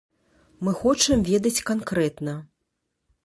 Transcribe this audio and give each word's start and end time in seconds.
Мы 0.67 0.71
хочам 0.79 1.21
ведаць 1.27 1.63
канкрэтна. 1.71 2.33